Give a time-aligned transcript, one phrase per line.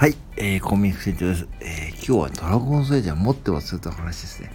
[0.00, 1.46] はい、えー、コンビニ船長です。
[1.60, 4.50] えー、今日はドラゴンスレイジャー持ってますよという話ですね。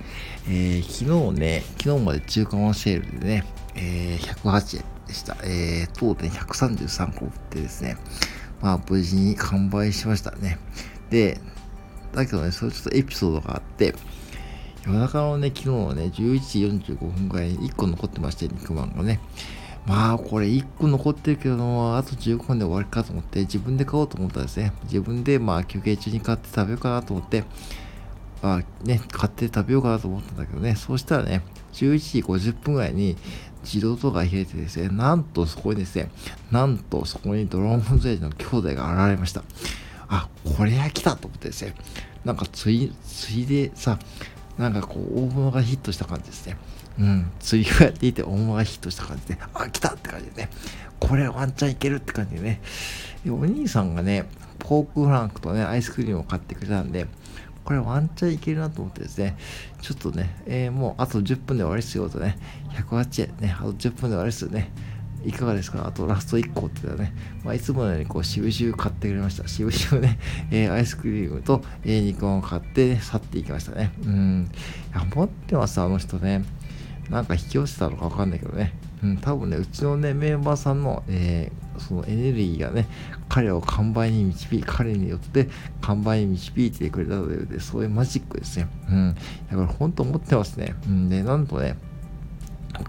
[0.48, 3.46] えー、昨日ね、昨日まで中華のセールでね、
[3.76, 5.38] えー、108円でした。
[5.44, 7.96] えー、当店133個売ってですね、
[8.60, 10.58] まあ、無事に完売しましたね。
[11.12, 11.40] で、
[12.12, 13.94] だけどね、それちょっとエピソードがあって、
[14.88, 19.20] 夜中のね、昨日のね、11時45分ぐらいに1個残ってまして、肉まんがね。
[19.86, 24.74] まあ、これ1個残ってるけど、あと15分で終わりかと思って、自分で買おうと思ったんですね。
[24.84, 27.44] 自分で、まあ、休憩中に買って食べようかなと思って、
[28.42, 33.16] まあね、買って食べようかなと思ったんだけどね、そうしたらね、11時50分ぐらいに
[33.64, 36.10] 自動ドアが開いてですね、なんとそこにですね、
[36.52, 39.44] なんとそこにドラゴンズエイジの兄弟が現れました。
[40.08, 41.76] あ、これは来たと思ってですね、
[42.24, 44.00] なんかつい、ついでさ、
[44.58, 46.58] なんかこう、大物がヒットした感じですね。
[47.00, 50.50] うん、釣りをやっていて大物がヒットした感じで、あ、来たって感じでね、
[51.00, 52.62] これワンチャンいけるって感じでね、
[53.24, 53.96] でお兄さん。
[53.96, 54.26] がね、
[54.60, 56.92] ポークフランクとね、アイスクリームを買ってくれたん。
[56.92, 57.08] で、
[57.64, 59.38] これワンチャンいけるなと思ってですね、
[59.82, 62.38] ちょっとね、えー、もうあと10分で終わりですよとね、
[62.74, 64.72] 108円ね、あと10分で終わりですよね。
[65.26, 69.48] いかがですかあとラスト1個って言ったらね、まあ、いつものようにこう、しぶしぶ買ってくれました。
[69.48, 70.20] しぶしぶね、
[70.52, 73.92] えー、アイスクリームと、えー、肉を買って、ね、去っていきましたね。
[74.04, 74.52] うん。
[74.92, 76.44] いや、持ってます、あの人ね。
[77.10, 78.74] なんか引き寄せたのかわかんないけどね。
[79.04, 82.88] うん、多分ね、うちのね、メンバーさんの、えー、そのエネルギーがね、
[83.30, 85.50] 彼を完売に導き、彼によって
[85.82, 88.68] 完売に導いてくれたというで、そういうマジックですね。
[88.90, 89.16] うん。
[89.50, 90.76] だから本当思ってますね。
[90.88, 91.10] うん。
[91.10, 91.78] で、なんとね、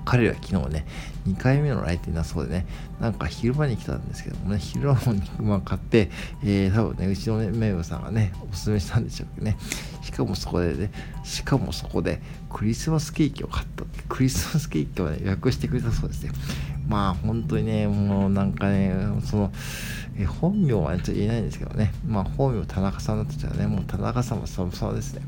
[0.04, 0.86] 彼は昨日ね、
[1.26, 2.66] 2回目の来店だそうでね、
[3.00, 6.10] なんか昼間に来たんですけどもね、昼間も肉まん買って、
[6.44, 9.56] えー、多分ね、うちのね、メイブさんがね、おすすめしたんでしょうけどね、
[10.02, 10.90] しかもそこでね、
[11.24, 12.20] しかもそこで
[12.50, 14.02] クリスマスケーキを買ったって。
[14.08, 16.30] クリスマスケーキをね、予約してくれたそうですね。
[16.88, 19.52] まあ、本当にね、もうなんかね、その、
[20.18, 25.22] え本名は、ね、ちょっと言えないんですけどね、まあ、本名田中さんだったらね、もう田中様様様ですね。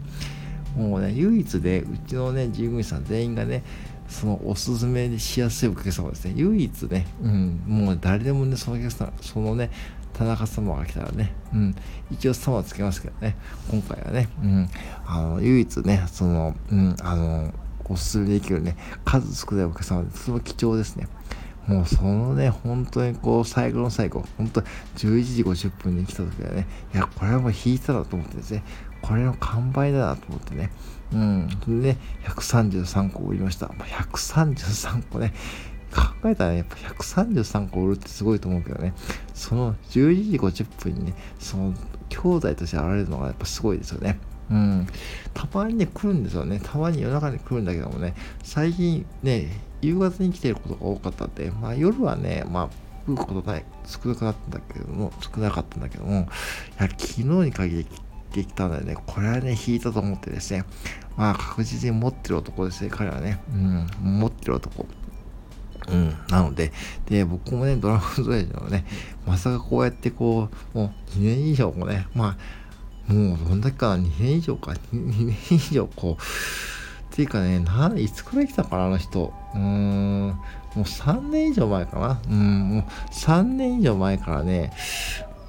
[0.77, 3.65] もうね、唯一で、うちのね、従業員さん全員がね、
[4.09, 6.33] そのおすすめしやすいお客様ですね。
[6.37, 9.71] 唯一ね、うん、もう誰でもね、そのお客さん、そのね、
[10.15, 11.77] 田中様が来たらね、うん、
[12.11, 13.37] 一応様つけますけどね、
[13.71, 14.69] 今回はね、うん、
[15.07, 17.53] あの、唯一ね、その、うん、あの、
[17.85, 21.07] おすすめできるね、数少ないお客様で、とても貴重ですね。
[21.69, 24.63] もうそのね、本当にこう、最後の最後、本当
[24.97, 28.65] 11時50分に来た時はね、いや、これはもう引いただと思ってですね、
[29.03, 30.71] これの完売だなと思ってね、
[31.13, 33.67] うん、それで、133個売りました。
[33.67, 35.33] 133個ね、
[35.95, 38.93] 考えたら、ね、やっぱ133個売るってすごいと思うけどね、
[39.35, 41.75] その11時50分にね、その
[42.09, 44.19] 兄弟として現れるのがやっぱすごいですよね。
[44.51, 44.87] うん。
[45.35, 46.61] たまにね、来るんですよね。
[46.63, 49.49] たまに夜中に来るんだけどもね、最近ね、
[49.81, 52.69] 夕方に来てることが多かったんで、まあ夜はね、まあ、
[53.07, 56.17] 来ることない、少なくなったんだけども、少なかったんだけども、い
[56.83, 57.87] や、昨日に限り
[58.29, 60.65] てきたのでね、これはね、引いたと思ってですね、
[61.17, 63.41] まあ確実に持ってる男ですね、彼はね。
[63.53, 64.87] うん、持ってる男。
[65.89, 66.73] うん、なので、
[67.07, 68.85] で、僕もね、ドラゴンズエイジのね、
[69.27, 72.37] まさかこうやってこう、もう2年以上もね、ま
[73.09, 76.23] あ、もうどんだけかな、2年以上か、2年以上こう、
[77.15, 79.33] っていうかね、ないつくらい来たかな、あの人。
[79.55, 80.37] うーん、も
[80.77, 82.21] う3年以上前かな。
[82.29, 84.73] うん、もう3年以上前からね、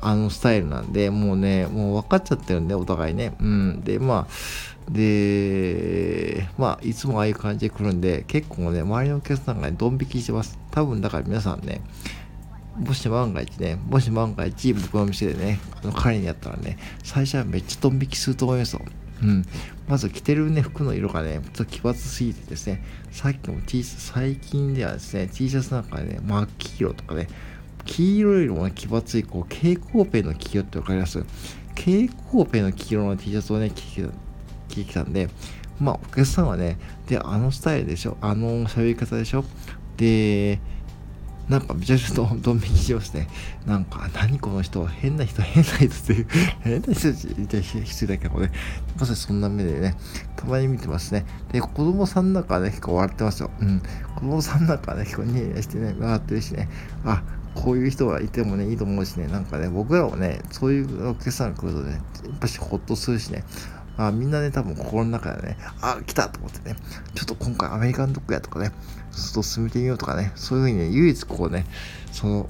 [0.01, 3.33] あのスタイルなんで、もうね、もう分かっちゃってるんで、お互いね。
[3.39, 3.81] うん。
[3.81, 10.57] で、まあ、で、まあ、いつもああいう感じで来るんで、結構ね、周りのお客さんがね、ドン引きしてます。
[10.71, 11.81] 多分、だから皆さんね、
[12.79, 18.81] もし万が一ね、もし万が一僕の店でね、あの彼にやったらね、最初はめっちゃドン引きすると思いますよ。
[19.21, 19.45] うん。
[19.87, 27.27] まず着てるね、服の色がね、ちょっと奇抜すぎてですね、さっきも T シャツ、最近ではですね、T シャツなんかね、真っ黄色とかね、
[27.89, 31.25] 黄色よりも、ね、奇抜い、こう、蛍光ペンの黄色ってわかります？
[31.75, 35.27] 蛍光ペンの黄色の T シャツをね、着てきたんで、
[35.79, 36.77] まあ、お客さんはね、
[37.07, 38.15] で、あのスタイルでしょ？
[38.21, 39.43] あの喋り方でしょ？
[39.97, 40.59] で、
[41.49, 43.27] なんかめちゃくちゃドン引きしますね。
[43.65, 46.27] なんか、何この人、変な人、 変な人っていう、
[46.59, 48.51] 変な人って失礼だけどね、
[48.99, 49.95] まさにそんな目でね、
[50.35, 51.25] たまに見てますね。
[51.51, 53.49] で、子供さんなんかね、結構笑ってますよ。
[53.59, 53.81] うん。
[54.13, 56.69] 子供さんなんかね、結構ニヤニヤしてね、笑ってるしね、
[57.03, 57.23] あ、
[57.59, 61.97] こういう人がいてもね、いいと思うしね、なんかね、僕らもね、そういうお客さんが来るとね、や
[62.33, 63.43] っぱしほっとするしね、
[63.97, 66.77] あみんなね、多分心の中でね、あ、来たと思ってね、
[67.15, 68.71] ちょっと今回アメリカンドッグやとかね、
[69.11, 71.65] ちょっと進めてみようとかね、そういうふうにね、唯一こうね、
[72.13, 72.49] その、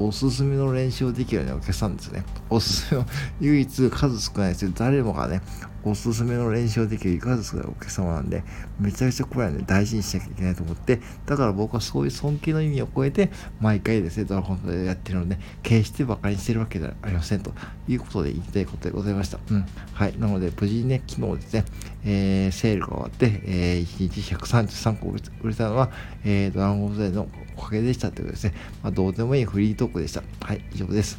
[0.00, 2.24] おすすめの練習をできるようなお客さんですね。
[2.50, 3.04] おすすめを
[3.40, 4.72] 唯一数少ないですよ。
[4.74, 5.40] 誰もがね、
[5.84, 7.66] おすすめの練習できるいかがですか？
[7.68, 8.42] お客様なんで、
[8.80, 13.30] めちゃくちゃこれはね、大事にしなきゃいけないと思って、だから僕はそういう尊敬の意味を超えて、
[13.60, 17.52] 毎回ですね、ドラゴンズでやってるので、決して馬鹿にしてるわけではありませんと
[17.86, 19.38] いうことで言いたいことでございました。
[19.50, 19.64] うん。
[19.92, 20.18] はい。
[20.18, 21.64] なので、無事にね、昨日ですね、
[22.04, 25.90] えー、セールが終わって、えー、1日133個売れたのは、
[26.24, 28.54] えー、ドラゴンズのおかげでしたということですね。
[28.82, 30.22] まあ、どうでもいいフリートークでした。
[30.40, 31.18] はい、以上です。